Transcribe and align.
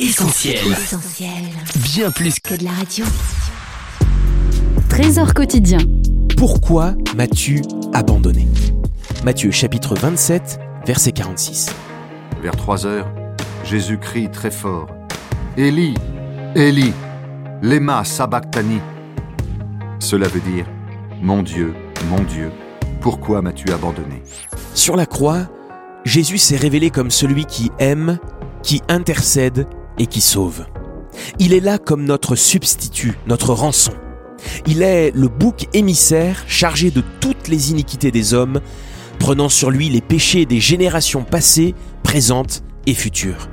Essentiel. 0.00 0.56
Bien 1.76 2.10
plus 2.10 2.40
que 2.40 2.54
de 2.54 2.64
la 2.64 2.70
radio. 2.70 3.04
Trésor 4.88 5.34
quotidien. 5.34 5.76
Pourquoi 6.38 6.94
m'as-tu 7.14 7.60
abandonné? 7.92 8.48
Matthieu 9.24 9.50
chapitre 9.50 9.94
27, 9.94 10.58
verset 10.86 11.12
46. 11.12 11.66
Vers 12.42 12.56
3 12.56 12.86
heures, 12.86 13.12
Jésus 13.62 13.98
crie 13.98 14.30
très 14.30 14.50
fort 14.50 14.88
Élie, 15.58 15.92
Élie, 16.54 16.94
lema 17.60 18.02
sabachthani. 18.02 18.80
Cela 19.98 20.28
veut 20.28 20.40
dire 20.40 20.64
Mon 21.20 21.42
Dieu, 21.42 21.74
mon 22.08 22.22
Dieu, 22.22 22.50
pourquoi 23.02 23.42
m'as-tu 23.42 23.70
abandonné? 23.70 24.22
Sur 24.72 24.96
la 24.96 25.04
croix, 25.04 25.46
Jésus 26.06 26.38
s'est 26.38 26.56
révélé 26.56 26.88
comme 26.88 27.10
celui 27.10 27.44
qui 27.44 27.70
aime, 27.78 28.18
qui 28.62 28.80
intercède 28.88 29.66
et 30.00 30.06
qui 30.06 30.20
sauve. 30.20 30.64
Il 31.38 31.52
est 31.52 31.60
là 31.60 31.78
comme 31.78 32.04
notre 32.04 32.34
substitut, 32.34 33.18
notre 33.26 33.52
rançon. 33.52 33.92
Il 34.66 34.82
est 34.82 35.12
le 35.14 35.28
bouc 35.28 35.68
émissaire 35.74 36.42
chargé 36.48 36.90
de 36.90 37.04
toutes 37.20 37.48
les 37.48 37.70
iniquités 37.70 38.10
des 38.10 38.32
hommes, 38.32 38.60
prenant 39.18 39.50
sur 39.50 39.70
lui 39.70 39.90
les 39.90 40.00
péchés 40.00 40.46
des 40.46 40.58
générations 40.58 41.22
passées, 41.22 41.74
présentes 42.02 42.62
et 42.86 42.94
futures. 42.94 43.48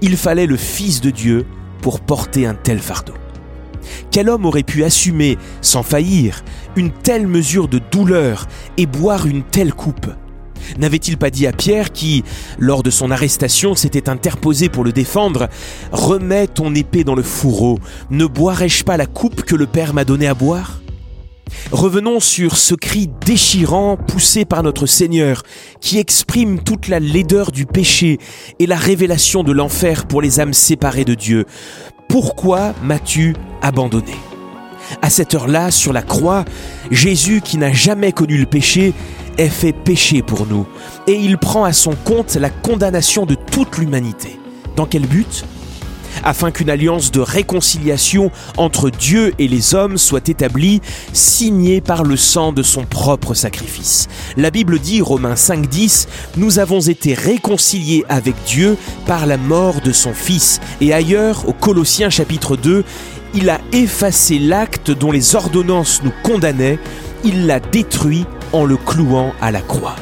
Il 0.00 0.16
fallait 0.16 0.46
le 0.46 0.56
Fils 0.56 1.02
de 1.02 1.10
Dieu 1.10 1.44
pour 1.82 2.00
porter 2.00 2.46
un 2.46 2.54
tel 2.54 2.78
fardeau. 2.78 3.12
Quel 4.10 4.30
homme 4.30 4.46
aurait 4.46 4.62
pu 4.62 4.84
assumer, 4.84 5.36
sans 5.60 5.82
faillir, 5.82 6.42
une 6.76 6.90
telle 6.90 7.26
mesure 7.26 7.68
de 7.68 7.78
douleur 7.92 8.46
et 8.78 8.86
boire 8.86 9.26
une 9.26 9.42
telle 9.42 9.74
coupe? 9.74 10.06
N'avait-il 10.78 11.16
pas 11.16 11.30
dit 11.30 11.46
à 11.46 11.52
Pierre 11.52 11.92
qui, 11.92 12.24
lors 12.58 12.82
de 12.82 12.90
son 12.90 13.10
arrestation, 13.10 13.74
s'était 13.74 14.08
interposé 14.08 14.68
pour 14.68 14.84
le 14.84 14.92
défendre 14.92 15.48
Remets 15.92 16.46
ton 16.46 16.74
épée 16.74 17.04
dans 17.04 17.14
le 17.14 17.22
fourreau, 17.22 17.78
ne 18.10 18.26
boirai-je 18.26 18.84
pas 18.84 18.96
la 18.96 19.06
coupe 19.06 19.42
que 19.42 19.56
le 19.56 19.66
Père 19.66 19.94
m'a 19.94 20.04
donnée 20.04 20.28
à 20.28 20.34
boire? 20.34 20.80
Revenons 21.70 22.20
sur 22.20 22.56
ce 22.56 22.74
cri 22.74 23.08
déchirant 23.24 23.96
poussé 23.96 24.44
par 24.44 24.62
notre 24.62 24.86
Seigneur, 24.86 25.42
qui 25.80 25.98
exprime 25.98 26.62
toute 26.62 26.88
la 26.88 27.00
laideur 27.00 27.52
du 27.52 27.66
péché 27.66 28.18
et 28.58 28.66
la 28.66 28.76
révélation 28.76 29.42
de 29.42 29.52
l'enfer 29.52 30.06
pour 30.06 30.22
les 30.22 30.40
âmes 30.40 30.54
séparées 30.54 31.04
de 31.04 31.14
Dieu. 31.14 31.44
Pourquoi 32.08 32.74
m'as-tu 32.82 33.34
abandonné? 33.62 34.14
À 35.02 35.10
cette 35.10 35.34
heure-là, 35.34 35.70
sur 35.70 35.92
la 35.92 36.02
croix, 36.02 36.44
Jésus, 36.90 37.40
qui 37.42 37.58
n'a 37.58 37.72
jamais 37.72 38.12
connu 38.12 38.38
le 38.38 38.46
péché, 38.46 38.94
est 39.38 39.48
fait 39.48 39.72
péché 39.72 40.22
pour 40.22 40.46
nous, 40.46 40.66
et 41.06 41.14
il 41.14 41.38
prend 41.38 41.64
à 41.64 41.72
son 41.72 41.94
compte 41.94 42.36
la 42.36 42.50
condamnation 42.50 43.26
de 43.26 43.34
toute 43.34 43.78
l'humanité. 43.78 44.38
Dans 44.76 44.86
quel 44.86 45.06
but? 45.06 45.44
Afin 46.22 46.52
qu'une 46.52 46.70
alliance 46.70 47.10
de 47.10 47.20
réconciliation 47.20 48.30
entre 48.56 48.90
Dieu 48.90 49.32
et 49.38 49.48
les 49.48 49.74
hommes 49.74 49.98
soit 49.98 50.28
établie, 50.28 50.80
signée 51.12 51.80
par 51.80 52.04
le 52.04 52.16
sang 52.16 52.52
de 52.52 52.62
son 52.62 52.84
propre 52.84 53.34
sacrifice. 53.34 54.08
La 54.36 54.50
Bible 54.50 54.78
dit, 54.78 55.02
Romains 55.02 55.34
5.10, 55.34 56.06
Nous 56.36 56.60
avons 56.60 56.80
été 56.80 57.14
réconciliés 57.14 58.04
avec 58.08 58.36
Dieu 58.46 58.76
par 59.06 59.26
la 59.26 59.36
mort 59.36 59.80
de 59.82 59.92
son 59.92 60.14
Fils. 60.14 60.60
Et 60.80 60.92
ailleurs, 60.92 61.48
au 61.48 61.52
Colossiens 61.52 62.10
chapitre 62.10 62.56
2, 62.56 62.84
il 63.34 63.50
a 63.50 63.60
effacé 63.72 64.38
l'acte 64.38 64.90
dont 64.90 65.10
les 65.10 65.34
ordonnances 65.34 66.02
nous 66.02 66.12
condamnaient, 66.22 66.78
il 67.24 67.46
l'a 67.46 67.60
détruit 67.60 68.26
en 68.52 68.64
le 68.64 68.76
clouant 68.76 69.32
à 69.40 69.50
la 69.50 69.60
croix. 69.60 69.96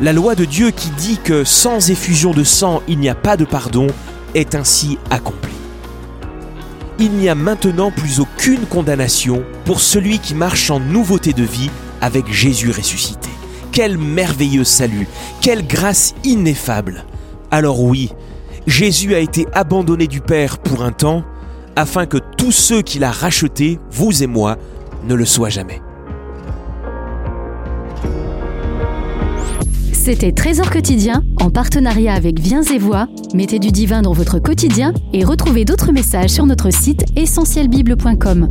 La 0.00 0.12
loi 0.12 0.34
de 0.34 0.44
Dieu 0.44 0.70
qui 0.70 0.90
dit 0.90 1.18
que 1.22 1.44
sans 1.44 1.90
effusion 1.90 2.32
de 2.32 2.44
sang 2.44 2.82
il 2.88 2.98
n'y 2.98 3.08
a 3.08 3.14
pas 3.14 3.36
de 3.36 3.44
pardon 3.44 3.86
est 4.34 4.54
ainsi 4.54 4.98
accomplie. 5.10 5.52
Il 6.98 7.12
n'y 7.12 7.28
a 7.28 7.36
maintenant 7.36 7.92
plus 7.92 8.18
aucune 8.18 8.66
condamnation 8.66 9.44
pour 9.64 9.80
celui 9.80 10.18
qui 10.18 10.34
marche 10.34 10.70
en 10.70 10.80
nouveauté 10.80 11.32
de 11.32 11.44
vie 11.44 11.70
avec 12.00 12.30
Jésus 12.30 12.70
ressuscité. 12.70 13.28
Quel 13.70 13.98
merveilleux 13.98 14.64
salut, 14.64 15.06
quelle 15.40 15.66
grâce 15.66 16.14
ineffable. 16.24 17.04
Alors 17.52 17.80
oui, 17.82 18.10
Jésus 18.66 19.14
a 19.14 19.20
été 19.20 19.46
abandonné 19.52 20.08
du 20.08 20.20
Père 20.20 20.58
pour 20.58 20.82
un 20.82 20.90
temps, 20.90 21.24
afin 21.78 22.06
que 22.06 22.18
tous 22.36 22.50
ceux 22.50 22.82
qu'il 22.82 23.04
a 23.04 23.12
rachetés, 23.12 23.78
vous 23.92 24.24
et 24.24 24.26
moi, 24.26 24.58
ne 25.04 25.14
le 25.14 25.24
soient 25.24 25.48
jamais. 25.48 25.80
C'était 29.92 30.32
Trésor 30.32 30.70
quotidien 30.70 31.22
en 31.40 31.50
partenariat 31.50 32.14
avec 32.14 32.40
Viens 32.40 32.62
et 32.62 32.78
Voix. 32.78 33.06
Mettez 33.32 33.60
du 33.60 33.70
divin 33.70 34.02
dans 34.02 34.12
votre 34.12 34.40
quotidien 34.40 34.92
et 35.12 35.24
retrouvez 35.24 35.64
d'autres 35.64 35.92
messages 35.92 36.30
sur 36.30 36.46
notre 36.46 36.72
site 36.72 37.04
essentielbible.com. 37.14 38.48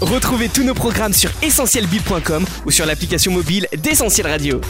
Retrouvez 0.00 0.48
tous 0.48 0.62
nos 0.62 0.74
programmes 0.74 1.14
sur 1.14 1.30
essentielbible.com 1.42 2.44
ou 2.64 2.70
sur 2.70 2.86
l'application 2.86 3.32
mobile 3.32 3.66
d'Essentiel 3.82 4.28
Radio. 4.28 4.60